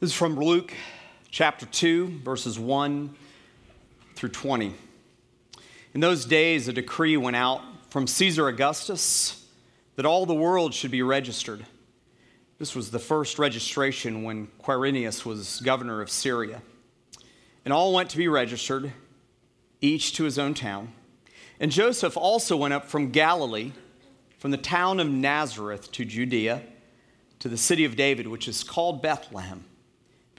[0.00, 0.72] This is from Luke
[1.30, 3.14] chapter 2, verses 1
[4.14, 4.72] through 20.
[5.92, 7.60] In those days, a decree went out
[7.90, 9.46] from Caesar Augustus
[9.96, 11.66] that all the world should be registered.
[12.58, 16.62] This was the first registration when Quirinius was governor of Syria.
[17.66, 18.94] And all went to be registered,
[19.82, 20.94] each to his own town.
[21.60, 23.72] And Joseph also went up from Galilee,
[24.38, 26.62] from the town of Nazareth to Judea,
[27.40, 29.66] to the city of David, which is called Bethlehem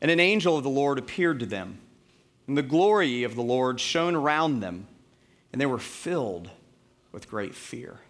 [0.00, 1.78] And an angel of the Lord appeared to them,
[2.46, 4.86] and the glory of the Lord shone around them,
[5.52, 6.50] and they were filled
[7.12, 8.00] with great fear.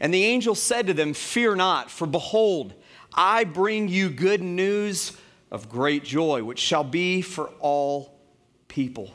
[0.00, 2.74] And the angel said to them, Fear not, for behold,
[3.12, 5.16] I bring you good news
[5.50, 8.20] of great joy, which shall be for all
[8.68, 9.10] people.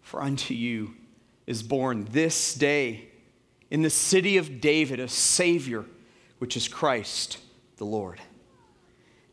[0.00, 0.94] For unto you
[1.46, 3.08] is born this day
[3.70, 5.84] in the city of David a Savior,
[6.38, 7.38] which is Christ
[7.76, 8.20] the Lord.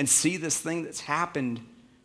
[0.00, 1.60] and see this thing that's happened,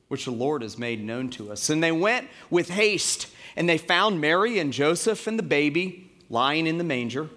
[0.09, 1.69] which the Lord has made known to us.
[1.69, 6.67] And they went with haste, and they found Mary and Joseph and the baby lying
[6.67, 7.29] in the manger.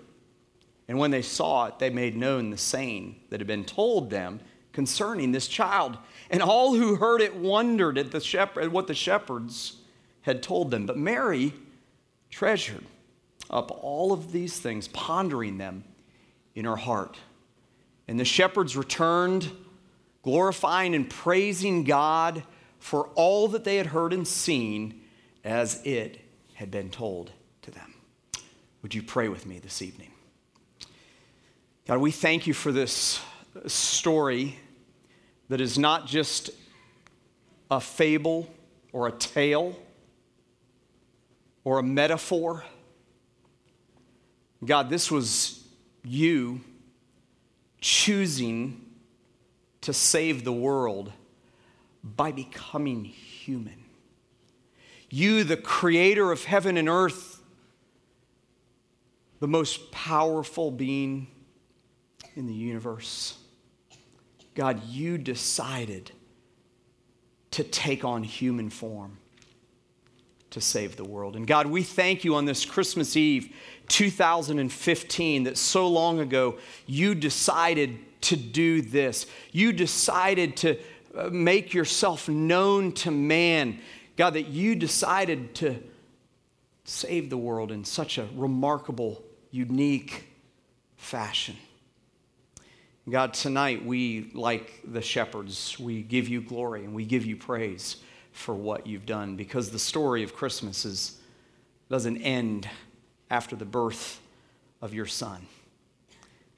[0.89, 4.41] And when they saw it, they made known the saying that had been told them
[4.73, 5.97] concerning this child.
[6.29, 9.77] And all who heard it wondered at, the shepherd, at what the shepherds
[10.23, 10.87] had told them.
[10.87, 11.55] But Mary
[12.31, 12.85] treasured
[13.49, 15.85] up all of these things, pondering them
[16.57, 17.17] in her heart.
[18.09, 19.53] And the shepherds returned
[20.23, 22.43] glorifying and praising God
[22.79, 25.01] for all that they had heard and seen
[25.45, 26.21] as it
[26.55, 27.95] had been told to them.
[28.83, 30.11] Would you pray with me this evening?
[31.87, 33.21] God, we thank you for this
[33.67, 34.59] story
[35.49, 36.51] that is not just
[37.71, 38.49] a fable
[38.93, 39.77] or a tale
[41.65, 42.65] or a metaphor.
[44.65, 45.65] God, this was
[46.05, 46.61] you
[47.81, 48.88] choosing
[49.89, 51.11] to save the world
[52.05, 53.87] by becoming human.
[55.09, 57.41] You, the creator of heaven and earth,
[59.41, 61.29] the most powerful being
[62.37, 63.39] in the universe.
[64.55, 66.11] God, you decided
[67.53, 69.17] to take on human form
[70.51, 71.37] to save the world.
[71.37, 73.55] And God, we thank you on this Christmas Eve
[73.89, 79.27] 2015 that so long ago you decided to do this.
[79.53, 80.79] You decided to
[81.15, 83.79] uh, make yourself known to man.
[84.17, 85.77] God, that you decided to
[86.85, 90.29] save the world in such a remarkable, unique
[90.97, 91.57] fashion.
[93.09, 97.97] God, tonight we, like the shepherds, we give you glory and we give you praise
[98.39, 101.19] for what you've done because the story of Christmas is,
[101.91, 102.69] doesn't end
[103.31, 104.21] after the birth
[104.81, 105.47] of your son.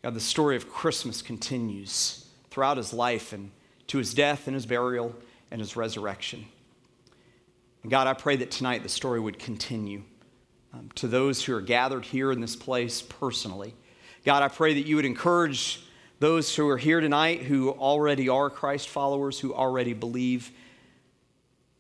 [0.03, 3.51] God, the story of Christmas continues throughout his life and
[3.87, 5.15] to his death and his burial
[5.51, 6.45] and his resurrection.
[7.83, 10.03] And God, I pray that tonight the story would continue
[10.75, 13.75] um, to those who are gathered here in this place personally.
[14.25, 15.83] God, I pray that you would encourage
[16.19, 20.53] those who are here tonight who already are Christ followers, who already believe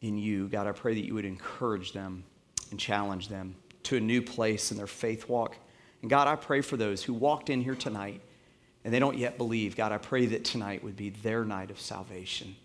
[0.00, 0.48] in you.
[0.48, 2.24] God, I pray that you would encourage them
[2.70, 3.54] and challenge them
[3.84, 5.56] to a new place in their faith walk.
[6.02, 8.20] And God, I pray for those who walked in here tonight
[8.84, 9.76] and they don't yet believe.
[9.76, 12.56] God, I pray that tonight would be their night of salvation.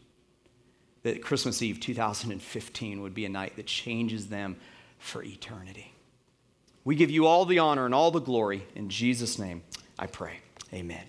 [1.04, 4.56] That Christmas Eve 2015 would be a night that changes them
[4.98, 5.94] for eternity.
[6.84, 8.66] We give you all the honor and all the glory.
[8.76, 9.64] In Jesus' name,
[10.00, 10.40] I pray.
[10.74, 11.04] Amen.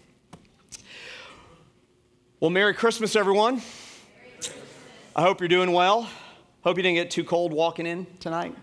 [2.41, 3.63] Well, Merry Christmas, everyone.
[5.19, 6.07] I hope you're doing well.
[6.61, 8.55] Hope you didn't get too cold walking in tonight.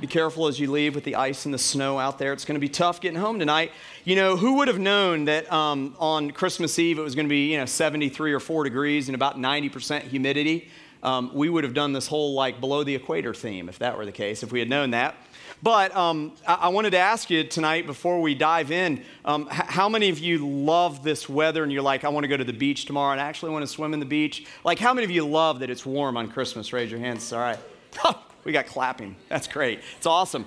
[0.00, 2.32] Be careful as you leave with the ice and the snow out there.
[2.32, 3.72] It's going to be tough getting home tonight.
[4.04, 7.28] You know, who would have known that um, on Christmas Eve it was going to
[7.30, 10.70] be, you know, 73 or 4 degrees and about 90% humidity?
[11.02, 14.06] Um, we would have done this whole like below the equator theme if that were
[14.06, 15.14] the case, if we had known that.
[15.62, 19.66] But um, I-, I, wanted to ask you tonight before we dive in um, h-
[19.66, 22.44] how many of you love this weather and you're like, I want to go to
[22.44, 24.46] the beach tomorrow and I actually want to swim in the beach?
[24.64, 26.72] Like, how many of you love that it's warm on Christmas?
[26.72, 27.32] Raise your hands.
[27.32, 27.58] All right.
[28.44, 29.16] We got clapping.
[29.28, 29.80] That's great.
[29.98, 30.46] It's awesome.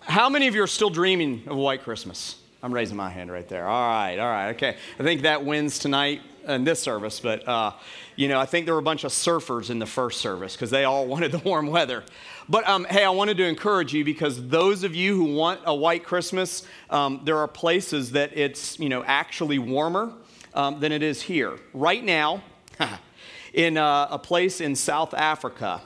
[0.00, 2.36] How many of you are still dreaming of a white Christmas?
[2.62, 3.66] I'm raising my hand right there.
[3.66, 4.76] All right, all right, okay.
[4.98, 7.72] I think that wins tonight in this service, but uh,
[8.16, 10.70] you know, I think there were a bunch of surfers in the first service because
[10.70, 12.04] they all wanted the warm weather.
[12.48, 15.74] But um, hey, I wanted to encourage you because those of you who want a
[15.74, 20.12] white Christmas, um, there are places that it's you know actually warmer
[20.54, 22.42] um, than it is here right now.
[23.52, 25.80] in uh, a place in South Africa,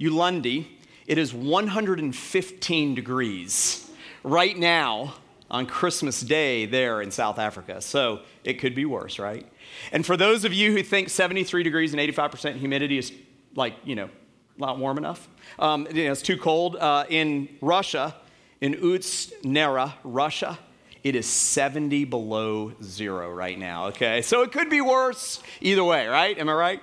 [0.00, 0.66] Ulundi,
[1.06, 3.90] it is 115 degrees
[4.22, 5.14] right now
[5.50, 7.80] on Christmas Day there in South Africa.
[7.80, 9.46] So it could be worse, right?
[9.92, 13.12] And for those of you who think 73 degrees and 85% humidity is
[13.54, 14.10] like, you know,
[14.56, 15.28] not warm enough,
[15.58, 16.76] um, you know, it's too cold.
[16.76, 18.14] Uh, in Russia,
[18.60, 20.58] in Ust-Nera, Russia,
[21.04, 24.20] it is 70 below zero right now, okay?
[24.20, 26.36] So it could be worse either way, right?
[26.38, 26.82] Am I right?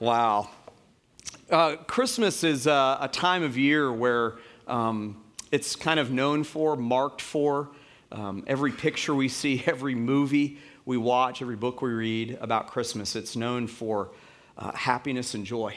[0.00, 0.48] Wow.
[1.50, 4.36] Uh, Christmas is a, a, time of year where
[4.66, 7.68] um, it's kind of known for, marked for.
[8.10, 13.14] Um, every picture we see, every movie we watch, every book we read about Christmas,
[13.14, 14.10] it's known for
[14.58, 15.74] uh, happiness and joy.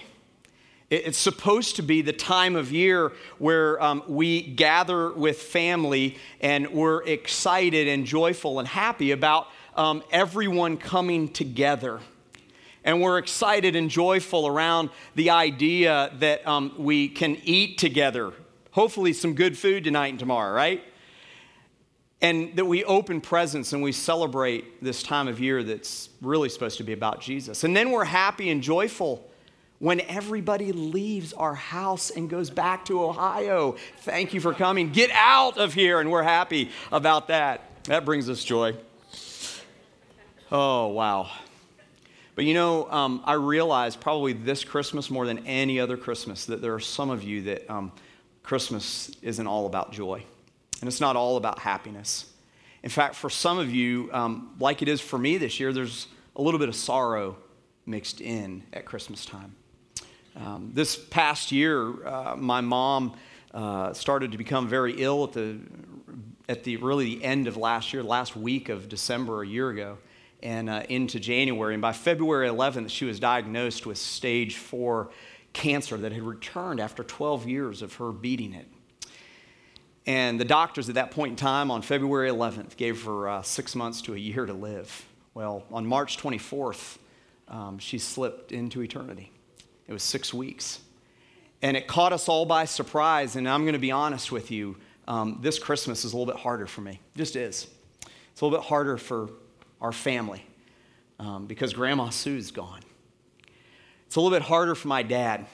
[0.90, 6.68] It's supposed to be the time of year where um, we gather with family and
[6.70, 12.00] we're excited and joyful and happy about um, everyone coming together
[12.86, 18.32] and we're excited and joyful around the idea that um, we can eat together.
[18.72, 20.84] Hopefully, some good food tonight and tomorrow, right?
[22.22, 26.78] And that we open presents and we celebrate this time of year that's really supposed
[26.78, 27.64] to be about Jesus.
[27.64, 29.30] And then we're happy and joyful
[29.80, 33.76] when everybody leaves our house and goes back to Ohio.
[34.00, 34.92] Thank you for coming.
[34.92, 37.84] Get out of here, and we're happy about that.
[37.84, 38.76] That brings us joy.
[40.52, 41.30] Oh, wow.
[42.36, 46.62] But you know, um, I realize probably this Christmas more than any other Christmas that
[46.62, 47.92] there are some of you that um,
[48.44, 50.24] Christmas isn't all about joy.
[50.86, 52.32] And it's not all about happiness.
[52.84, 56.06] In fact, for some of you, um, like it is for me this year, there's
[56.36, 57.38] a little bit of sorrow
[57.88, 59.56] mixed in at Christmas time.
[60.36, 63.16] Um, this past year, uh, my mom
[63.52, 65.58] uh, started to become very ill at the,
[66.48, 69.98] at the really the end of last year, last week of December a year ago
[70.44, 71.74] and uh, into January.
[71.74, 75.10] And by February 11th, she was diagnosed with stage four
[75.52, 78.68] cancer that had returned after 12 years of her beating it.
[80.06, 83.76] And the doctors at that point in time, on February 11th, gave her uh, six
[83.76, 85.06] months to a year to live.
[85.34, 86.98] Well, on March 24th,
[87.48, 89.32] um, she slipped into eternity.
[89.88, 90.80] It was six weeks.
[91.62, 93.36] And it caught us all by surprise.
[93.36, 96.42] And I'm going to be honest with you, um, this Christmas is a little bit
[96.42, 97.00] harder for me.
[97.16, 97.68] It just is.
[98.32, 99.30] It's a little bit harder for
[99.82, 100.46] our family
[101.20, 102.82] um, because Grandma Sue's gone.
[104.06, 105.46] It's a little bit harder for my dad.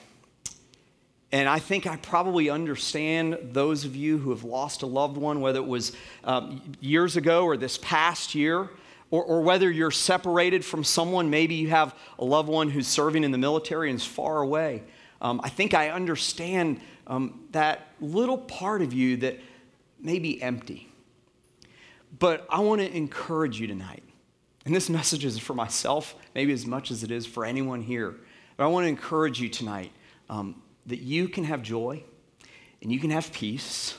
[1.32, 5.40] And I think I probably understand those of you who have lost a loved one,
[5.40, 5.94] whether it was
[6.24, 8.70] um, years ago or this past year,
[9.10, 11.30] or, or, whether you're separated from someone.
[11.30, 14.84] Maybe you have a loved one who's serving in the military and is far away.
[15.22, 19.40] Um, I think I understand um, that little part of you that
[20.00, 20.90] may be empty.
[22.20, 24.04] But I want to encourage you tonight
[24.66, 28.16] and this message is for myself, maybe as much as it is for anyone here.
[28.58, 29.92] But I want to encourage you tonight
[30.30, 32.04] um, that you can have joy
[32.82, 33.98] and you can have peace,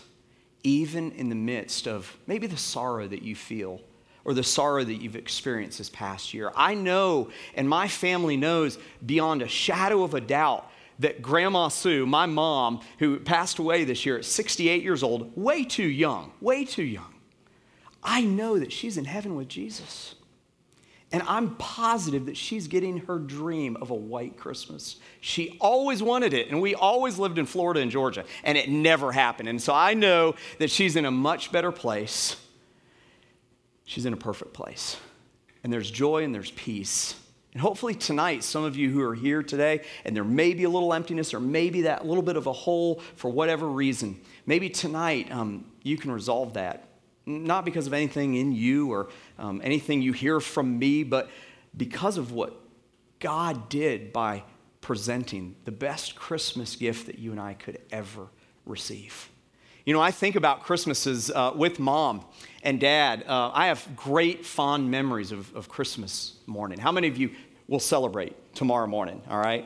[0.64, 3.80] even in the midst of maybe the sorrow that you feel
[4.24, 6.52] or the sorrow that you've experienced this past year.
[6.54, 12.06] I know, and my family knows beyond a shadow of a doubt, that Grandma Sue,
[12.06, 16.64] my mom, who passed away this year at 68 years old, way too young, way
[16.64, 17.14] too young,
[18.02, 20.14] I know that she's in heaven with Jesus.
[21.12, 24.96] And I'm positive that she's getting her dream of a white Christmas.
[25.20, 29.12] She always wanted it, and we always lived in Florida and Georgia, and it never
[29.12, 29.50] happened.
[29.50, 32.36] And so I know that she's in a much better place.
[33.84, 34.96] She's in a perfect place.
[35.62, 37.14] And there's joy and there's peace.
[37.52, 40.70] And hopefully tonight, some of you who are here today, and there may be a
[40.70, 45.30] little emptiness or maybe that little bit of a hole for whatever reason, maybe tonight
[45.30, 46.88] um, you can resolve that
[47.26, 51.30] not because of anything in you or um, anything you hear from me, but
[51.76, 52.54] because of what
[53.20, 54.42] God did by
[54.80, 58.26] presenting the best Christmas gift that you and I could ever
[58.66, 59.30] receive.
[59.84, 62.24] You know, I think about Christmases uh, with mom
[62.62, 63.24] and dad.
[63.26, 66.78] Uh, I have great, fond memories of, of Christmas morning.
[66.78, 67.30] How many of you
[67.66, 69.64] will celebrate tomorrow morning, all right?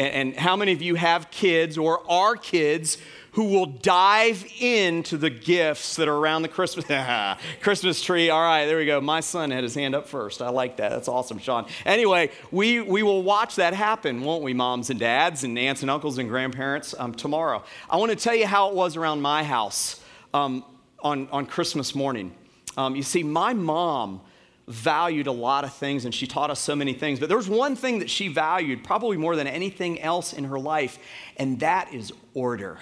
[0.00, 2.96] And, how many of you have kids or are kids
[3.32, 6.86] who will dive into the gifts that are around the Christmas
[7.60, 8.28] Christmas tree.
[8.30, 9.00] All right, there we go.
[9.00, 10.42] My son had his hand up first.
[10.42, 10.88] I like that.
[10.88, 11.66] That's awesome, Sean.
[11.84, 15.90] Anyway, we, we will watch that happen, won't we, moms and dads and aunts and
[15.90, 17.62] uncles and grandparents um, tomorrow.
[17.88, 20.00] I want to tell you how it was around my house
[20.34, 20.64] um,
[21.00, 22.34] on, on Christmas morning.
[22.76, 24.22] Um, you see, my mom
[24.70, 27.18] valued a lot of things and she taught us so many things.
[27.18, 30.58] But there was one thing that she valued probably more than anything else in her
[30.58, 30.98] life,
[31.36, 32.78] and that is order.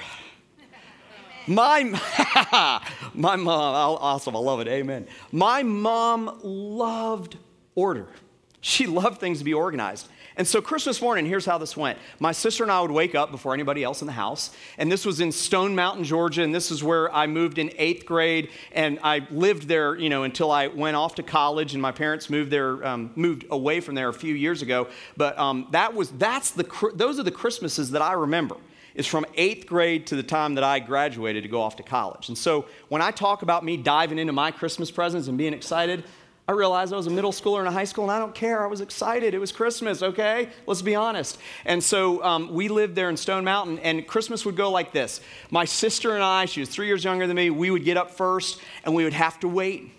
[1.46, 1.82] My,
[3.14, 5.06] my mom, awesome, I love it, amen.
[5.32, 7.38] My mom loved
[7.74, 8.06] order.
[8.60, 10.08] She loved things to be organized.
[10.38, 11.98] And so, Christmas morning, here's how this went.
[12.20, 14.52] My sister and I would wake up before anybody else in the house.
[14.78, 16.44] And this was in Stone Mountain, Georgia.
[16.44, 18.50] And this is where I moved in eighth grade.
[18.70, 21.72] And I lived there, you know, until I went off to college.
[21.72, 24.86] And my parents moved there, um, moved away from there a few years ago.
[25.16, 28.56] But um, that was, that's the, those are the Christmases that I remember
[28.94, 32.28] is from eighth grade to the time that I graduated to go off to college.
[32.28, 36.04] And so when I talk about me diving into my Christmas presents and being excited,
[36.48, 38.64] I realized I was a middle schooler and a high school, and I don't care.
[38.64, 39.34] I was excited.
[39.34, 40.48] It was Christmas, okay?
[40.66, 41.36] Let's be honest.
[41.66, 45.20] And so um, we lived there in Stone Mountain, and Christmas would go like this.
[45.50, 48.10] My sister and I, she was three years younger than me, we would get up
[48.10, 49.92] first, and we would have to wait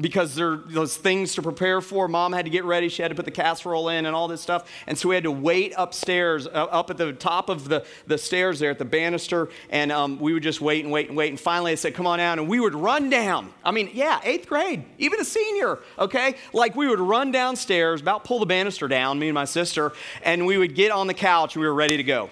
[0.00, 2.08] because there those things to prepare for.
[2.08, 2.88] Mom had to get ready.
[2.88, 4.70] She had to put the casserole in and all this stuff.
[4.86, 8.18] And so we had to wait upstairs, uh, up at the top of the, the
[8.18, 9.48] stairs there at the banister.
[9.70, 11.30] And um, we would just wait and wait and wait.
[11.30, 12.38] And finally, they said, come on down.
[12.38, 13.52] And we would run down.
[13.64, 16.36] I mean, yeah, eighth grade, even a senior, okay?
[16.52, 19.92] Like we would run downstairs, about pull the banister down, me and my sister,
[20.22, 22.30] and we would get on the couch and we were ready to go.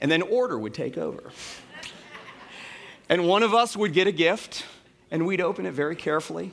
[0.00, 1.32] And then order would take over.
[3.08, 4.64] and one of us would get a gift
[5.14, 6.50] and we'd open it very carefully.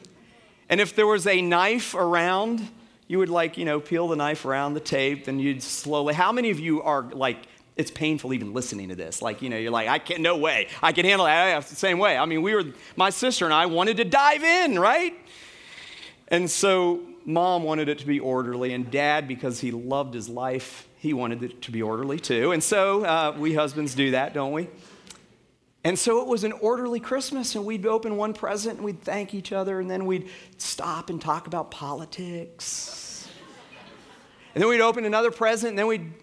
[0.70, 2.70] And if there was a knife around,
[3.08, 6.14] you would like, you know, peel the knife around the tape and you'd slowly.
[6.14, 7.40] How many of you are like,
[7.76, 9.20] it's painful even listening to this?
[9.20, 10.68] Like, you know, you're like, I can't, no way.
[10.84, 11.68] I can handle it.
[11.70, 12.16] the same way.
[12.16, 12.66] I mean, we were,
[12.96, 15.16] my sister and I wanted to dive in, right?
[16.28, 20.88] And so mom wanted it to be orderly, and dad, because he loved his life,
[21.00, 22.52] he wanted it to be orderly too.
[22.52, 24.70] And so uh, we husbands do that, don't we?
[25.84, 29.34] And so it was an orderly Christmas, and we'd open one present and we'd thank
[29.34, 33.28] each other, and then we'd stop and talk about politics.
[34.54, 36.14] and then we'd open another present, and then we'd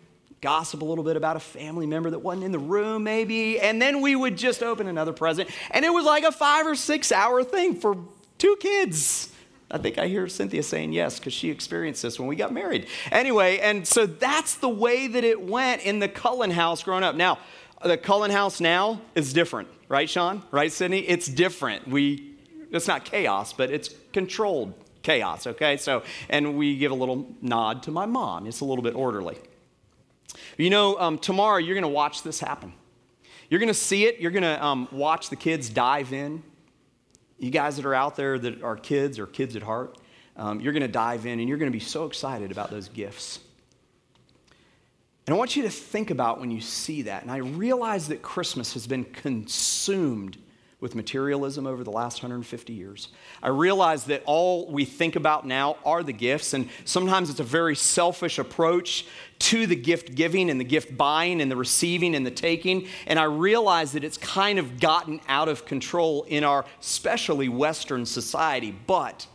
[0.41, 3.59] gossip a little bit about a family member that wasn't in the room, maybe.
[3.59, 5.51] And then we would just open another present.
[5.73, 7.97] And it was like a five or six hour thing for
[8.39, 9.33] two kids.
[9.71, 12.87] I think I hear Cynthia saying yes because she experienced this when we got married.
[13.11, 17.17] Anyway, and so that's the way that it went in the Cullen house growing up.
[17.17, 17.39] Now,
[17.83, 20.43] the Cullen house now is different, right, Sean?
[20.51, 21.01] Right, Sydney?
[21.01, 21.87] It's different.
[21.89, 22.35] We,
[22.71, 25.77] it's not chaos, but it's controlled chaos, okay?
[25.77, 28.47] So, and we give a little nod to my mom.
[28.47, 29.39] It's a little bit orderly.
[30.57, 32.73] You know, um, tomorrow you're going to watch this happen.
[33.49, 34.21] You're going to see it.
[34.21, 36.43] You're going to um, watch the kids dive in.
[37.39, 39.97] You guys that are out there that are kids or kids at heart,
[40.37, 42.89] um, you're going to dive in and you're going to be so excited about those
[42.89, 43.41] gifts.
[45.29, 47.21] And I want you to think about when you see that.
[47.21, 50.39] And I realize that Christmas has been consumed
[50.81, 53.09] with materialism over the last 150 years.
[53.43, 57.45] I realize that all we think about now are the gifts, and sometimes it's a
[57.45, 59.05] very selfish approach
[59.41, 62.89] to the gift giving and the gift buying and the receiving and the taking.
[63.07, 68.07] And I realize that it's kind of gotten out of control in our, especially Western
[68.07, 68.75] society.
[68.87, 69.27] But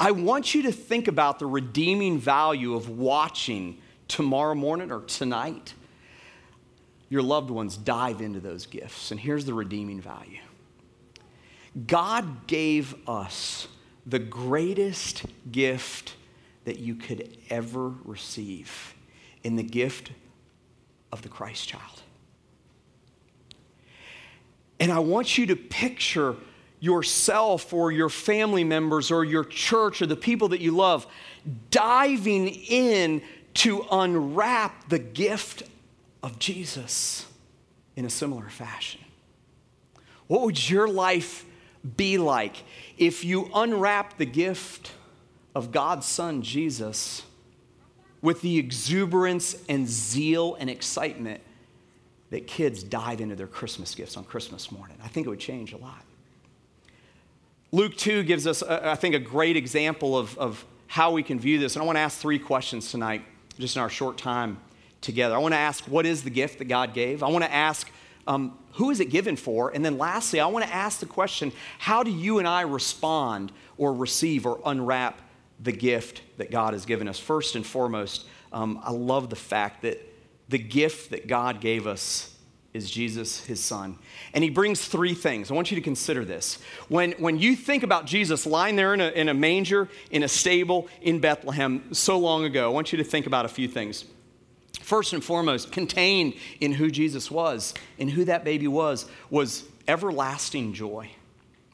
[0.00, 3.76] I want you to think about the redeeming value of watching
[4.08, 5.74] tomorrow morning or tonight,
[7.08, 9.10] your loved ones dive into those gifts.
[9.10, 10.40] And here's the redeeming value
[11.86, 13.68] God gave us
[14.06, 16.14] the greatest gift
[16.64, 18.94] that you could ever receive
[19.42, 20.10] in the gift
[21.12, 22.02] of the Christ child.
[24.80, 26.36] And I want you to picture
[26.80, 31.06] yourself or your family members or your church or the people that you love
[31.70, 33.22] diving in
[33.56, 35.62] to unwrap the gift
[36.22, 37.26] of Jesus
[37.96, 39.00] in a similar fashion.
[40.26, 41.44] What would your life
[41.96, 42.64] be like
[42.98, 44.92] if you unwrap the gift
[45.54, 47.22] of God's Son, Jesus,
[48.20, 51.40] with the exuberance and zeal and excitement
[52.30, 54.98] that kids dive into their Christmas gifts on Christmas morning?
[55.02, 56.02] I think it would change a lot.
[57.72, 61.38] Luke 2 gives us, uh, I think, a great example of, of how we can
[61.38, 61.76] view this.
[61.76, 63.24] And I want to ask three questions tonight
[63.58, 64.58] just in our short time
[65.00, 65.34] together.
[65.34, 67.22] I want to ask, what is the gift that God gave?
[67.22, 67.90] I want to ask,
[68.26, 69.70] um, who is it given for?
[69.70, 73.52] And then lastly, I want to ask the question how do you and I respond
[73.78, 75.20] or receive or unwrap
[75.62, 77.18] the gift that God has given us?
[77.18, 80.00] First and foremost, um, I love the fact that
[80.48, 82.35] the gift that God gave us
[82.76, 83.98] is Jesus, his son.
[84.32, 85.50] And he brings three things.
[85.50, 86.58] I want you to consider this.
[86.88, 90.28] When, when you think about Jesus lying there in a, in a manger, in a
[90.28, 94.04] stable in Bethlehem so long ago, I want you to think about a few things.
[94.80, 100.74] First and foremost, contained in who Jesus was and who that baby was, was everlasting
[100.74, 101.10] joy.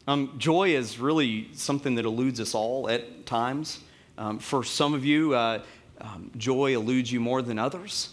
[0.07, 3.81] Um, joy is really something that eludes us all at times.
[4.17, 5.63] Um, for some of you, uh,
[6.01, 8.11] um, joy eludes you more than others.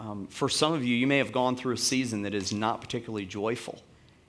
[0.00, 2.80] Um, for some of you, you may have gone through a season that is not
[2.80, 3.82] particularly joyful,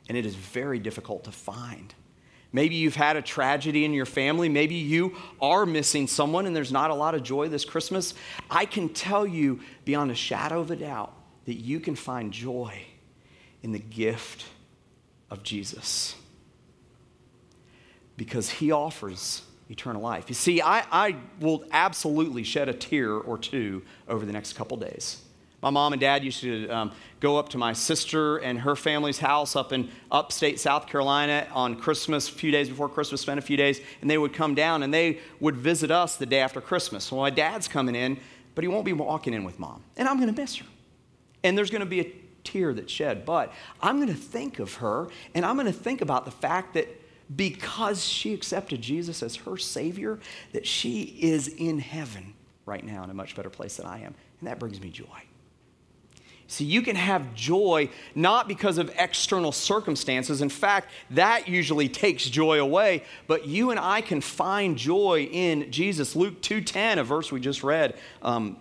[0.09, 1.95] and it is very difficult to find.
[2.53, 4.49] Maybe you've had a tragedy in your family.
[4.49, 8.13] Maybe you are missing someone and there's not a lot of joy this Christmas.
[8.49, 11.13] I can tell you beyond a shadow of a doubt
[11.45, 12.77] that you can find joy
[13.63, 14.43] in the gift
[15.29, 16.15] of Jesus
[18.17, 20.25] because he offers eternal life.
[20.27, 24.75] You see, I, I will absolutely shed a tear or two over the next couple
[24.75, 25.21] days.
[25.61, 29.19] My mom and dad used to um, go up to my sister and her family's
[29.19, 33.43] house up in upstate South Carolina on Christmas, a few days before Christmas, spend a
[33.43, 36.61] few days, and they would come down and they would visit us the day after
[36.61, 37.11] Christmas.
[37.11, 38.19] Well, my dad's coming in,
[38.55, 40.65] but he won't be walking in with mom, and I'm going to miss her.
[41.43, 42.11] And there's going to be a
[42.43, 46.01] tear that's shed, but I'm going to think of her, and I'm going to think
[46.01, 46.87] about the fact that
[47.35, 50.19] because she accepted Jesus as her Savior,
[50.53, 52.33] that she is in heaven
[52.65, 54.15] right now in a much better place than I am.
[54.39, 55.05] And that brings me joy.
[56.51, 60.41] See, you can have joy not because of external circumstances.
[60.41, 65.71] In fact, that usually takes joy away, but you and I can find joy in
[65.71, 66.13] Jesus.
[66.13, 68.57] Luke 2:10, a verse we just read, um,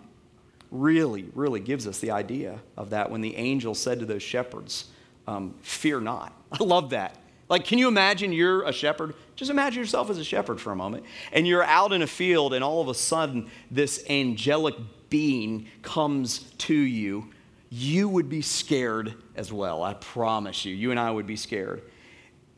[0.71, 4.85] really, really gives us the idea of that when the angel said to those shepherds,
[5.27, 6.33] um, Fear not.
[6.53, 7.17] I love that.
[7.49, 9.17] Like, can you imagine you're a shepherd?
[9.35, 12.55] Just imagine yourself as a shepherd for a moment, and you're out in a field,
[12.55, 14.77] and all of a sudden, this angelic
[15.09, 17.31] being comes to you
[17.71, 19.83] you would be scared as well.
[19.83, 20.75] I promise you.
[20.75, 21.83] You and I would be scared.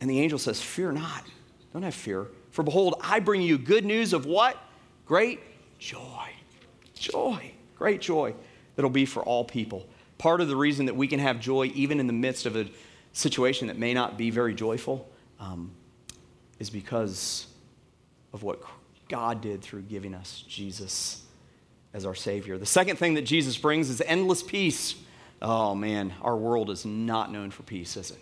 [0.00, 1.24] And the angel says, Fear not.
[1.72, 2.26] Don't have fear.
[2.50, 4.56] For behold, I bring you good news of what?
[5.06, 5.40] Great
[5.78, 6.28] joy.
[6.94, 7.52] Joy.
[7.76, 8.34] Great joy
[8.74, 9.86] that'll be for all people.
[10.18, 12.66] Part of the reason that we can have joy even in the midst of a
[13.12, 15.08] situation that may not be very joyful
[15.38, 15.72] um,
[16.58, 17.46] is because
[18.32, 18.62] of what
[19.08, 21.22] God did through giving us Jesus
[21.94, 22.58] as our Savior.
[22.58, 24.94] The second thing that Jesus brings is endless peace.
[25.40, 28.18] Oh man, our world is not known for peace, is it?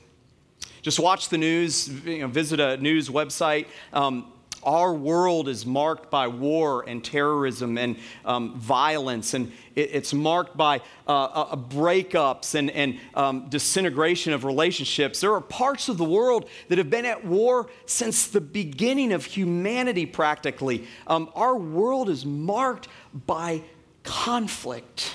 [0.83, 3.67] Just watch the news, you know, visit a news website.
[3.93, 10.13] Um, our world is marked by war and terrorism and um, violence, and it, it's
[10.13, 15.21] marked by uh, uh, breakups and, and um, disintegration of relationships.
[15.21, 19.25] There are parts of the world that have been at war since the beginning of
[19.25, 20.87] humanity, practically.
[21.07, 23.63] Um, our world is marked by
[24.03, 25.15] conflict.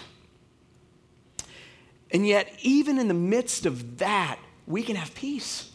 [2.11, 5.69] And yet, even in the midst of that, we can have peace.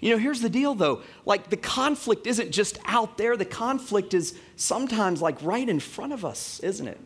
[0.00, 4.14] You know, here's the deal though like, the conflict isn't just out there, the conflict
[4.14, 7.00] is sometimes like right in front of us, isn't it?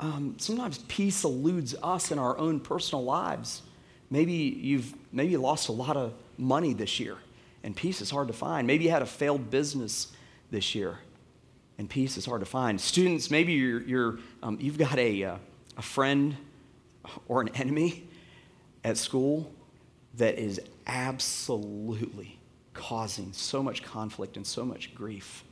[0.00, 3.62] Um, sometimes peace eludes us in our own personal lives.
[4.10, 7.16] Maybe you've maybe lost a lot of money this year,
[7.62, 8.66] and peace is hard to find.
[8.66, 10.12] Maybe you had a failed business
[10.50, 10.98] this year,
[11.78, 12.80] and peace is hard to find.
[12.80, 15.36] Students, maybe you're, you're um, you've got a, uh,
[15.76, 16.36] a friend
[17.28, 18.08] or an enemy
[18.82, 19.52] at school
[20.14, 22.38] that is absolutely
[22.74, 25.44] causing so much conflict and so much grief.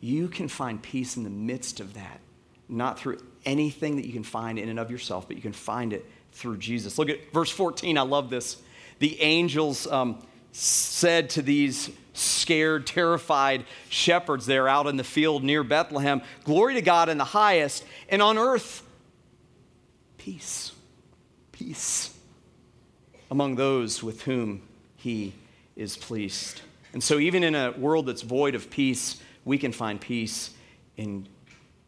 [0.00, 2.20] You can find peace in the midst of that,
[2.68, 5.92] not through anything that you can find in and of yourself, but you can find
[5.92, 6.98] it through Jesus.
[6.98, 7.98] Look at verse 14.
[7.98, 8.58] I love this.
[9.00, 15.64] The angels um, said to these scared, terrified shepherds there out in the field near
[15.64, 18.82] Bethlehem, Glory to God in the highest, and on earth,
[20.16, 20.72] peace.
[21.52, 22.17] Peace
[23.30, 24.62] among those with whom
[24.96, 25.34] he
[25.76, 26.62] is pleased.
[26.92, 30.50] And so, even in a world that's void of peace, we can find peace
[30.96, 31.26] in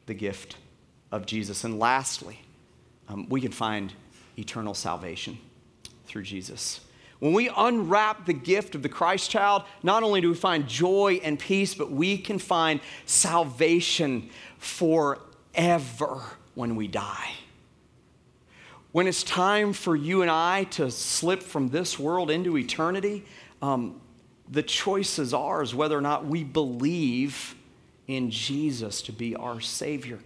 [0.06, 0.56] the gift
[1.10, 1.64] of Jesus.
[1.64, 2.40] And lastly,
[3.08, 3.92] um, we can find
[4.38, 5.38] eternal salvation
[6.06, 6.80] through Jesus.
[7.18, 11.20] When we unwrap the gift of the Christ child, not only do we find joy
[11.22, 16.22] and peace, but we can find salvation forever
[16.54, 17.32] when we die.
[18.92, 23.24] When it's time for you and I to slip from this world into eternity,
[23.62, 24.00] um,
[24.48, 27.54] the choice is ours whether or not we believe
[28.08, 30.18] in Jesus to be our Savior.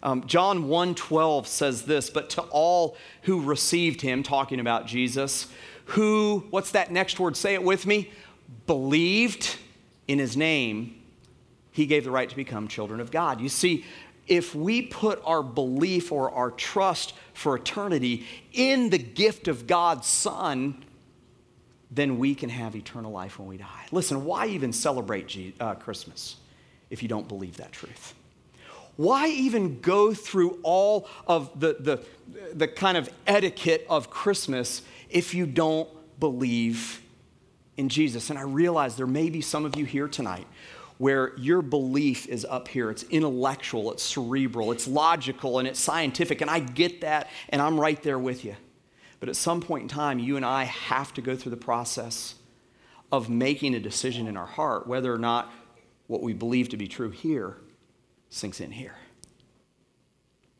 [0.00, 5.48] Um, John 1:12 says this, but to all who received him, talking about Jesus,
[5.86, 7.36] who, what's that next word?
[7.36, 8.12] Say it with me.
[8.68, 9.56] Believed
[10.06, 11.02] in his name,
[11.72, 13.40] he gave the right to become children of God.
[13.40, 13.84] You see,
[14.28, 20.06] if we put our belief or our trust for eternity in the gift of God's
[20.06, 20.84] Son,
[21.90, 23.86] then we can have eternal life when we die.
[23.90, 26.36] Listen, why even celebrate uh, Christmas
[26.90, 28.14] if you don't believe that truth?
[28.96, 32.04] Why even go through all of the, the,
[32.52, 35.88] the kind of etiquette of Christmas if you don't
[36.18, 37.00] believe
[37.76, 38.28] in Jesus?
[38.28, 40.46] And I realize there may be some of you here tonight
[40.98, 42.90] where your belief is up here.
[42.90, 46.40] It's intellectual, it's cerebral, it's logical, and it's scientific.
[46.40, 48.56] And I get that, and I'm right there with you.
[49.20, 52.34] But at some point in time, you and I have to go through the process
[53.10, 55.50] of making a decision in our heart whether or not
[56.08, 57.56] what we believe to be true here
[58.30, 58.94] sinks in here.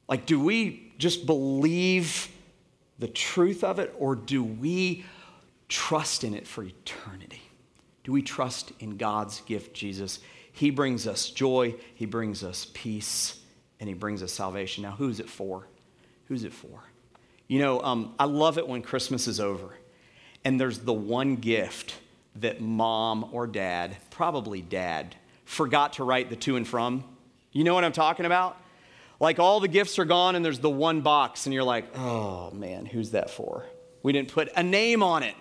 [0.09, 2.29] Like, do we just believe
[2.99, 5.05] the truth of it, or do we
[5.69, 7.43] trust in it for eternity?
[8.09, 10.21] Do we trust in God's gift, Jesus?
[10.53, 13.39] He brings us joy, He brings us peace,
[13.79, 14.83] and He brings us salvation.
[14.83, 15.69] Now, who's it for?
[16.25, 16.85] Who's it for?
[17.49, 19.77] You know, um, I love it when Christmas is over
[20.43, 21.97] and there's the one gift
[22.37, 27.05] that mom or dad, probably dad, forgot to write the to and from.
[27.53, 28.57] You know what I'm talking about?
[29.21, 32.53] Like all the gifts are gone and there's the one box, and you're like, oh
[32.53, 33.67] man, who's that for?
[34.03, 35.35] We didn't put a name on it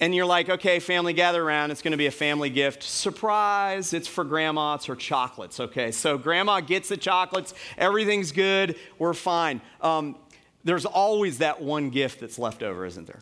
[0.00, 1.70] and you're like, okay, family, gather around.
[1.70, 2.82] It's going to be a family gift.
[2.82, 4.74] Surprise, it's for grandma.
[4.74, 5.90] It's her chocolates, okay?
[5.90, 7.52] So grandma gets the chocolates.
[7.76, 8.76] Everything's good.
[8.98, 9.60] We're fine.
[9.82, 10.16] Um,
[10.64, 13.20] there's always that one gift that's left over, isn't there?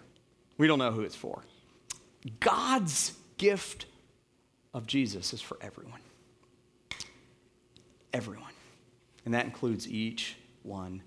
[0.56, 1.42] We don't know who it's for.
[2.40, 3.86] God's gift
[4.72, 6.00] of Jesus is for everyone.
[8.12, 8.52] Everyone.
[9.24, 11.02] And that includes each one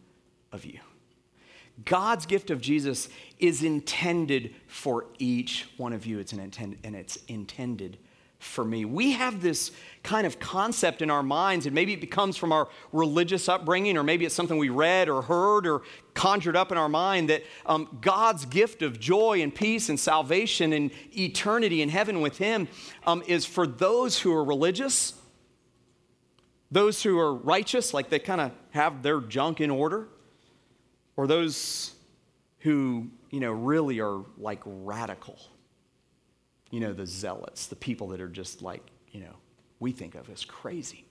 [0.51, 0.79] of you.
[1.85, 6.19] God's gift of Jesus is intended for each one of you.
[6.19, 7.97] It's an intended, and it's intended
[8.41, 8.85] for me.
[8.85, 9.71] We have this
[10.03, 14.03] kind of concept in our minds, and maybe it becomes from our religious upbringing, or
[14.03, 15.83] maybe it's something we read or heard or
[16.15, 20.73] conjured up in our mind that um, God's gift of joy and peace and salvation
[20.73, 22.67] and eternity in heaven with Him
[23.05, 25.13] um, is for those who are religious,
[26.71, 30.07] those who are righteous, like they kind of have their junk in order
[31.21, 31.93] or those
[32.61, 35.37] who, you know, really are like radical.
[36.71, 38.81] You know, the zealots, the people that are just like,
[39.11, 39.35] you know,
[39.79, 41.05] we think of as crazy.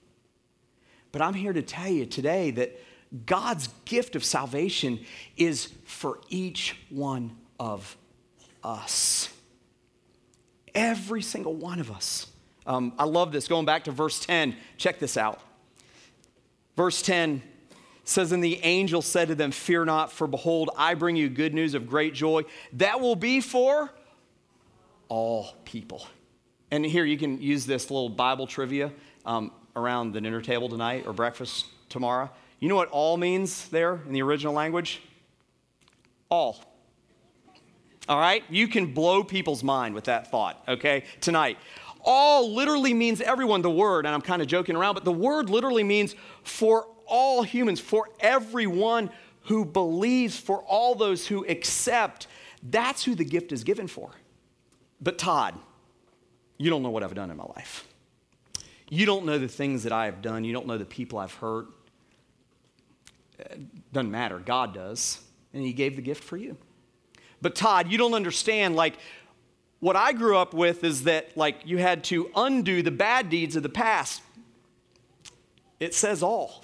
[1.13, 2.77] But I'm here to tell you today that
[3.25, 4.99] God's gift of salvation
[5.37, 7.95] is for each one of
[8.65, 9.29] us.
[10.75, 12.27] Every single one of us.
[12.65, 13.47] Um, I love this.
[13.47, 15.39] Going back to verse 10, check this out.
[16.75, 17.43] Verse 10
[18.11, 21.53] says, And the angel said to them, Fear not, for behold, I bring you good
[21.53, 22.43] news of great joy
[22.73, 23.91] that will be for
[25.09, 26.07] all people.
[26.71, 28.91] And here you can use this little Bible trivia
[29.25, 32.29] um, around the dinner table tonight or breakfast tomorrow.
[32.59, 35.01] You know what all means there in the original language?
[36.29, 36.63] All.
[38.07, 38.43] All right?
[38.49, 41.57] You can blow people's mind with that thought, okay, tonight.
[42.03, 45.49] All literally means everyone, the word, and I'm kind of joking around, but the word
[45.49, 52.27] literally means for all humans, for everyone who believes, for all those who accept.
[52.63, 54.11] That's who the gift is given for.
[54.99, 55.55] But Todd,
[56.57, 57.87] you don't know what I've done in my life.
[58.89, 60.43] You don't know the things that I have done.
[60.43, 61.67] You don't know the people I've hurt.
[63.39, 64.39] It doesn't matter.
[64.39, 65.19] God does.
[65.53, 66.55] And He gave the gift for you.
[67.41, 68.75] But Todd, you don't understand.
[68.75, 68.97] Like,
[69.79, 73.55] what I grew up with is that, like, you had to undo the bad deeds
[73.55, 74.21] of the past.
[75.79, 76.63] It says all.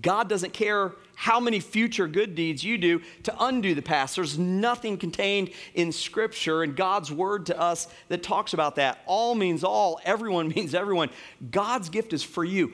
[0.00, 4.16] God doesn't care how many future good deeds you do to undo the past.
[4.16, 9.00] There's nothing contained in Scripture and God's word to us that talks about that.
[9.06, 11.10] All means all, everyone means everyone.
[11.50, 12.72] God's gift is for you.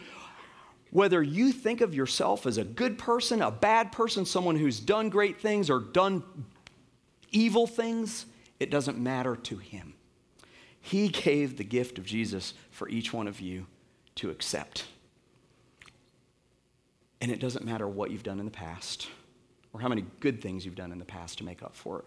[0.91, 5.11] Whether you think of yourself as a good person, a bad person, someone who's done
[5.11, 6.23] great things or done
[7.31, 8.27] evil things,
[8.59, 9.95] it doesn't matter to Him.
[10.81, 13.67] He gave the gift of Jesus for each one of you
[14.15, 14.87] to accept.
[17.21, 19.09] And it doesn't matter what you've done in the past
[19.73, 22.05] or how many good things you've done in the past to make up for it.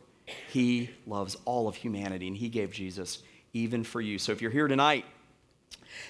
[0.50, 3.20] He loves all of humanity, and He gave Jesus
[3.54, 4.18] even for you.
[4.18, 5.06] So if you're here tonight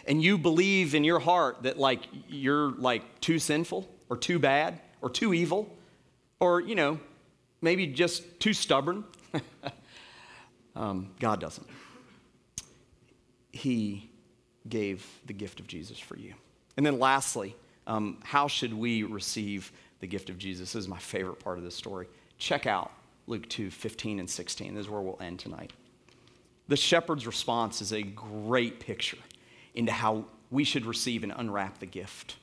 [0.06, 4.80] and you believe in your heart that like you're like too sinful or too bad
[5.02, 5.76] or too evil
[6.40, 7.00] or, you know,
[7.62, 9.04] maybe just too stubborn,
[10.76, 11.68] um, God doesn't.
[13.52, 14.10] He
[14.68, 16.34] gave the gift of Jesus for you.
[16.78, 17.56] And then lastly,
[17.92, 20.72] Um, how should we receive the gift of Jesus?
[20.72, 22.08] This is my favorite part of this story.
[22.38, 22.90] Check out
[23.28, 24.76] Luke 2 15 and 16.
[24.76, 25.74] This is where we'll end tonight.
[26.70, 29.18] The shepherd's response is a great picture
[29.76, 32.38] into how we should receive and unwrap the gift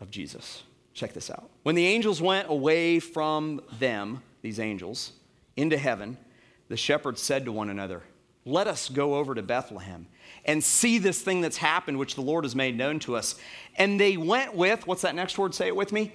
[0.00, 0.64] of Jesus.
[0.94, 1.48] Check this out.
[1.62, 5.12] When the angels went away from them, these angels,
[5.56, 6.18] into heaven,
[6.66, 8.02] the shepherds said to one another,
[8.48, 10.06] Let us go over to Bethlehem
[10.44, 13.34] and see this thing that's happened, which the Lord has made known to us.
[13.76, 15.54] And they went with, what's that next word?
[15.54, 16.12] Say it with me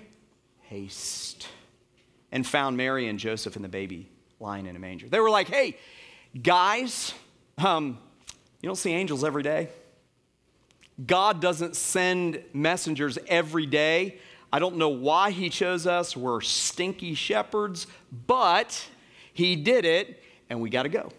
[0.73, 1.47] haste.
[2.31, 5.07] And found Mary and Joseph and the baby lying in a manger.
[5.07, 5.77] They were like, Hey,
[6.41, 7.13] guys,
[7.59, 7.99] um,
[8.59, 9.69] you don't see angels every day.
[11.05, 14.17] God doesn't send messengers every day.
[14.51, 16.17] I don't know why he chose us.
[16.17, 17.85] We're stinky shepherds,
[18.25, 18.87] but
[19.33, 21.11] he did it, and we got to go.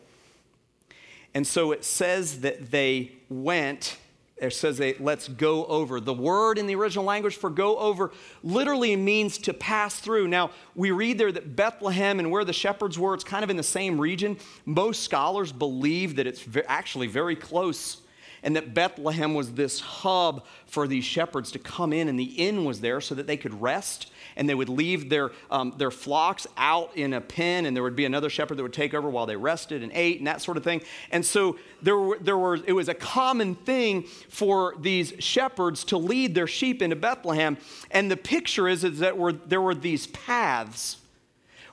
[1.34, 3.98] And so it says that they went.
[4.36, 6.00] It says they let's go over.
[6.00, 10.28] The word in the original language for go over literally means to pass through.
[10.28, 13.56] Now, we read there that Bethlehem and where the shepherds were, it's kind of in
[13.56, 14.36] the same region.
[14.64, 18.00] Most scholars believe that it's actually very close
[18.44, 22.64] and that Bethlehem was this hub for these shepherds to come in, and the inn
[22.64, 26.46] was there so that they could rest and they would leave their, um, their flocks
[26.56, 29.26] out in a pen, and there would be another shepherd that would take over while
[29.26, 30.82] they rested and ate and that sort of thing.
[31.10, 35.98] And so there were, there were, it was a common thing for these shepherds to
[35.98, 37.56] lead their sheep into Bethlehem.
[37.90, 40.98] And the picture is, is that were, there were these paths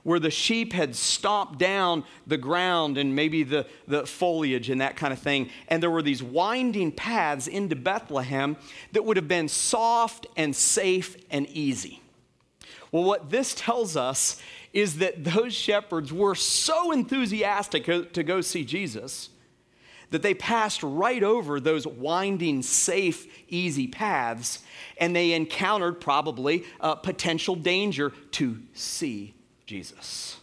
[0.03, 4.95] where the sheep had stomped down the ground and maybe the, the foliage and that
[4.95, 5.49] kind of thing.
[5.67, 8.57] And there were these winding paths into Bethlehem
[8.93, 12.01] that would have been soft and safe and easy.
[12.91, 14.41] Well, what this tells us
[14.73, 19.29] is that those shepherds were so enthusiastic to go see Jesus
[20.11, 24.59] that they passed right over those winding, safe, easy paths
[24.97, 29.33] and they encountered probably uh, potential danger to see
[29.65, 30.37] Jesus.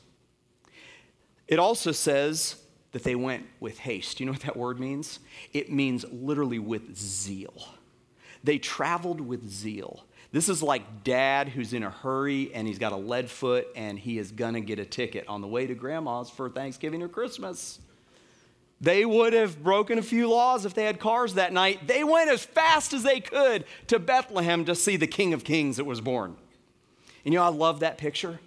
[1.46, 2.56] It also says
[2.92, 4.20] that they went with haste.
[4.20, 5.20] You know what that word means?
[5.52, 7.68] It means literally with zeal.
[8.42, 10.04] They traveled with zeal.
[10.30, 13.98] This is like dad who's in a hurry and he's got a lead foot and
[13.98, 17.78] he is gonna get a ticket on the way to grandma's for Thanksgiving or Christmas.
[18.80, 21.86] They would have broken a few laws if they had cars that night.
[21.86, 25.78] They went as fast as they could to Bethlehem to see the King of Kings
[25.78, 26.36] that was born.
[27.24, 28.38] And you know, I love that picture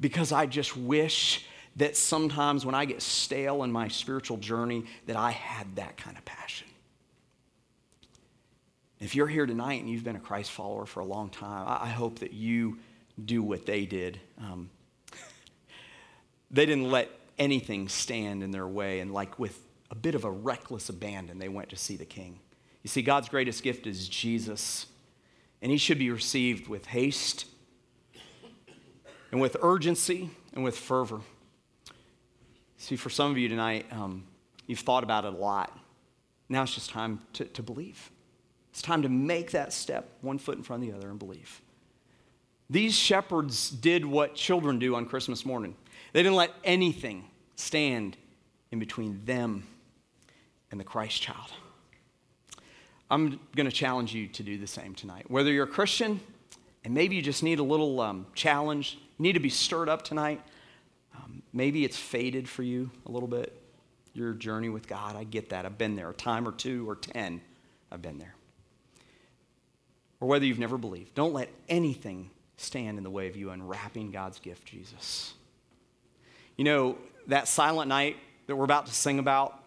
[0.00, 1.44] because I just wish
[1.76, 6.16] that sometimes when I get stale in my spiritual journey that I had that kind
[6.16, 6.67] of passion.
[9.00, 11.88] If you're here tonight and you've been a Christ follower for a long time, I
[11.88, 12.78] hope that you
[13.24, 14.18] do what they did.
[14.38, 14.70] Um,
[16.50, 17.08] they didn't let
[17.38, 21.48] anything stand in their way, and like with a bit of a reckless abandon, they
[21.48, 22.40] went to see the King.
[22.82, 24.86] You see, God's greatest gift is Jesus,
[25.62, 27.46] and he should be received with haste
[29.30, 31.20] and with urgency and with fervor.
[32.78, 34.24] See, for some of you tonight, um,
[34.66, 35.76] you've thought about it a lot.
[36.48, 38.10] Now it's just time to, to believe.
[38.78, 41.60] It's time to make that step, one foot in front of the other, and believe.
[42.70, 45.74] These shepherds did what children do on Christmas morning.
[46.12, 47.24] They didn't let anything
[47.56, 48.16] stand
[48.70, 49.66] in between them
[50.70, 51.50] and the Christ child.
[53.10, 55.28] I'm going to challenge you to do the same tonight.
[55.28, 56.20] Whether you're a Christian
[56.84, 60.02] and maybe you just need a little um, challenge, you need to be stirred up
[60.02, 60.40] tonight.
[61.16, 63.60] Um, maybe it's faded for you a little bit,
[64.14, 65.16] your journey with God.
[65.16, 65.66] I get that.
[65.66, 67.40] I've been there a time or two or ten.
[67.90, 68.36] I've been there.
[70.20, 74.10] Or whether you've never believed, don't let anything stand in the way of you unwrapping
[74.10, 75.34] God's gift, Jesus.
[76.56, 79.62] You know, that silent night that we're about to sing about,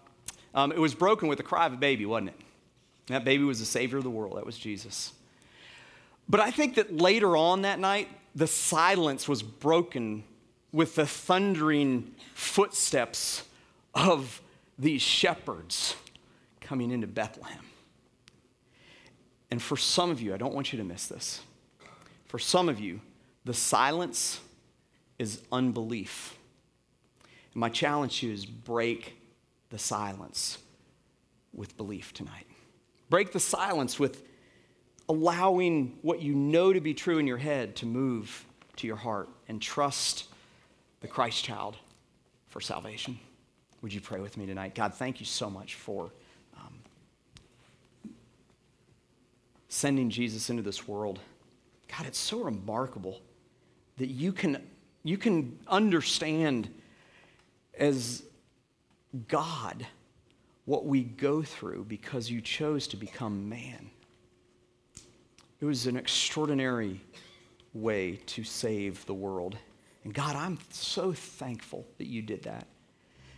[0.53, 2.39] um, it was broken with the cry of a baby, wasn't it?
[3.07, 4.37] That baby was the Savior of the world.
[4.37, 5.13] That was Jesus.
[6.27, 10.23] But I think that later on that night, the silence was broken
[10.71, 13.43] with the thundering footsteps
[13.93, 14.41] of
[14.77, 15.95] these shepherds
[16.61, 17.59] coming into Bethlehem.
[19.51, 21.41] And for some of you, I don't want you to miss this.
[22.25, 23.01] For some of you,
[23.43, 24.39] the silence
[25.19, 26.37] is unbelief.
[27.53, 29.17] And my challenge to you is break
[29.69, 30.57] the silence
[31.53, 32.47] with belief tonight.
[33.09, 34.23] Break the silence with
[35.09, 38.45] allowing what you know to be true in your head to move
[38.77, 40.25] to your heart and trust
[41.01, 41.75] the Christ child
[42.47, 43.19] for salvation.
[43.81, 44.75] Would you pray with me tonight?
[44.75, 46.11] God, thank you so much for
[46.57, 48.13] um,
[49.71, 51.21] sending Jesus into this world.
[51.87, 53.21] God, it's so remarkable
[53.97, 54.61] that you can,
[55.03, 56.69] you can understand
[57.79, 58.21] as
[59.29, 59.87] God
[60.65, 63.89] what we go through because you chose to become man.
[65.61, 66.99] It was an extraordinary
[67.73, 69.57] way to save the world.
[70.03, 72.67] And God, I'm so thankful that you did that.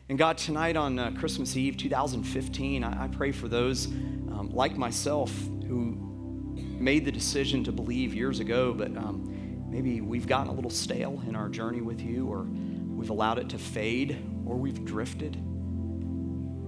[0.10, 4.76] And God, tonight on uh, Christmas Eve 2015, I, I pray for those um, like
[4.76, 5.32] myself
[5.68, 6.13] who
[6.84, 11.22] made the decision to believe years ago, but um, maybe we've gotten a little stale
[11.28, 15.36] in our journey with you, or we've allowed it to fade, or we've drifted.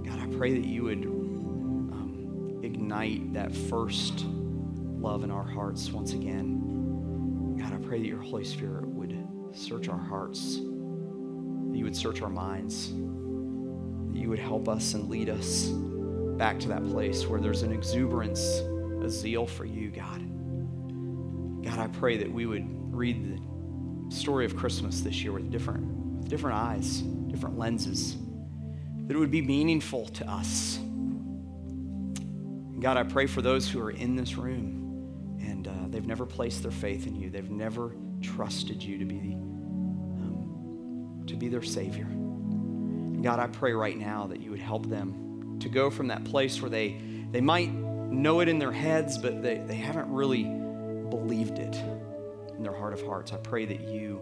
[0.06, 6.14] God, I pray that you would um, ignite that first love in our hearts once
[6.14, 7.58] again.
[7.60, 12.22] God, I pray that your Holy Spirit would search our hearts, that you would search
[12.22, 12.94] our minds
[14.16, 15.68] that you would help us and lead us
[16.38, 18.62] back to that place where there's an exuberance,
[19.06, 20.22] a zeal for you, God.
[21.64, 23.40] God, I pray that we would read
[24.10, 25.86] the story of Christmas this year with different,
[26.18, 28.18] with different eyes, different lenses,
[29.08, 30.80] that it would be meaningful to us.
[32.80, 36.64] God, I pray for those who are in this room and uh, they've never placed
[36.64, 37.30] their faith in you.
[37.30, 42.08] They've never trusted you to be, um, to be their Savior.
[43.22, 46.62] God, I pray right now that you would help them to go from that place
[46.62, 47.00] where they,
[47.32, 47.72] they might
[48.16, 51.76] know it in their heads, but they, they haven't really believed it
[52.58, 53.32] in their heart of hearts.
[53.34, 54.22] I pray that you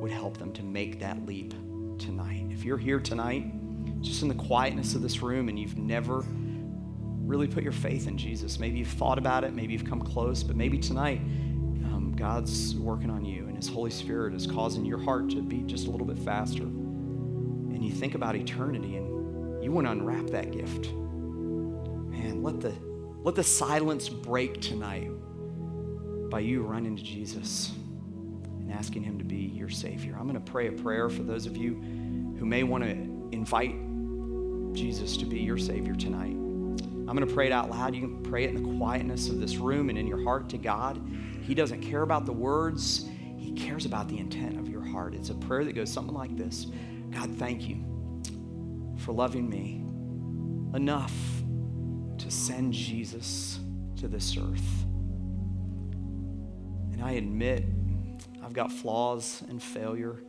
[0.00, 1.52] would help them to make that leap
[1.98, 2.46] tonight.
[2.50, 3.44] If you're here tonight,
[4.02, 6.24] just in the quietness of this room, and you've never
[7.26, 10.42] really put your faith in Jesus, maybe you've thought about it, maybe you've come close,
[10.42, 14.98] but maybe tonight um, God's working on you and His Holy Spirit is causing your
[14.98, 16.64] heart to beat just a little bit faster
[17.78, 22.72] and you think about eternity and you want to unwrap that gift, man, let the,
[23.28, 25.10] let the silence break tonight
[26.30, 27.72] by you running to Jesus
[28.58, 30.16] and asking Him to be your Savior.
[30.18, 31.74] I'm going to pray a prayer for those of you
[32.38, 32.90] who may want to
[33.30, 33.74] invite
[34.72, 36.30] Jesus to be your Savior tonight.
[36.30, 37.94] I'm going to pray it out loud.
[37.94, 40.56] You can pray it in the quietness of this room and in your heart to
[40.56, 40.98] God.
[41.42, 45.14] He doesn't care about the words, He cares about the intent of your heart.
[45.14, 46.68] It's a prayer that goes something like this
[47.10, 47.84] God, thank you
[48.96, 49.84] for loving me
[50.74, 51.12] enough
[52.18, 53.60] to send Jesus
[53.96, 54.84] to this earth.
[56.92, 57.64] And I admit
[58.42, 60.22] I've got flaws and failure.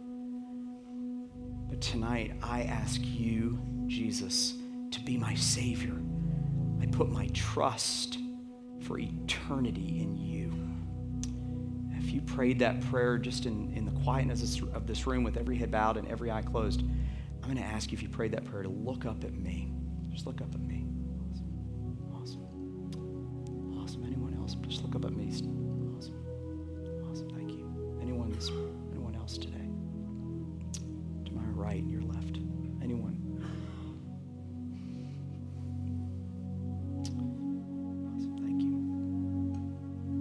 [1.70, 4.56] But tonight I ask you, Jesus,
[4.92, 5.96] to be my Savior.
[6.82, 8.20] I put my trust
[8.82, 10.54] for eternity in you.
[11.98, 15.58] If you prayed that prayer just in, in the quietness of this room with every
[15.58, 18.46] head bowed and every eye closed, I'm going to ask you if you prayed that
[18.46, 19.72] prayer to look up at me.
[20.10, 20.89] Just look up at me.
[24.50, 24.68] Awesome.
[24.68, 25.28] Just look up at me.
[25.28, 26.16] Awesome.
[27.12, 27.30] Awesome.
[27.36, 28.00] Thank you.
[28.02, 28.36] Anyone,
[28.92, 29.70] anyone else today?
[31.26, 32.38] To my right and your left.
[32.82, 33.16] Anyone?
[38.18, 38.38] Awesome.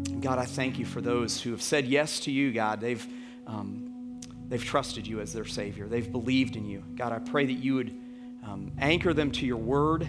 [0.06, 0.20] Thank you.
[0.20, 2.82] God, I thank you for those who have said yes to you, God.
[2.82, 3.06] They've
[3.46, 5.88] um, They've trusted you as their Savior.
[5.88, 6.82] They've believed in you.
[6.96, 7.98] God, I pray that you would
[8.44, 10.06] um, anchor them to your word.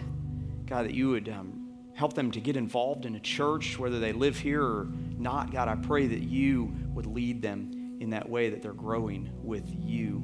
[0.65, 1.58] God, that you would um,
[1.99, 5.51] help them to get involved in a church, whether they live here or not.
[5.51, 9.65] God, I pray that you would lead them in that way that they're growing with
[9.67, 10.23] you.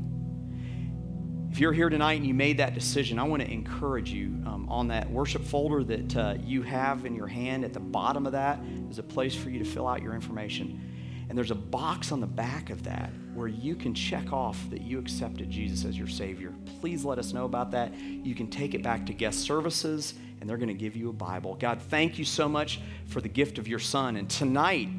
[1.52, 4.68] If you're here tonight and you made that decision, I want to encourage you um,
[4.70, 7.66] on that worship folder that uh, you have in your hand.
[7.66, 11.26] At the bottom of that is a place for you to fill out your information.
[11.28, 14.82] And there's a box on the back of that where you can check off that
[14.82, 16.54] you accepted Jesus as your Savior.
[16.80, 17.94] Please let us know about that.
[18.00, 21.14] You can take it back to guest services, and they're going to give you a
[21.14, 21.56] Bible.
[21.56, 24.16] God, thank you so much for the gift of your Son.
[24.18, 24.90] And tonight,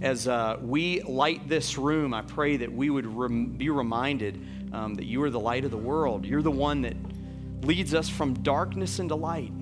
[0.00, 4.40] as uh, we light this room, I pray that we would rem- be reminded
[4.72, 6.24] um, that you are the light of the world.
[6.24, 6.96] You're the one that
[7.62, 9.52] leads us from darkness into light,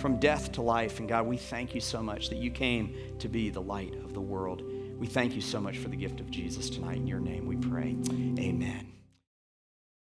[0.00, 1.00] from death to life.
[1.00, 4.14] And God, we thank you so much that you came to be the light of
[4.14, 4.62] the world.
[4.98, 6.98] We thank you so much for the gift of Jesus tonight.
[6.98, 7.96] In your name we pray.
[8.38, 9.01] Amen.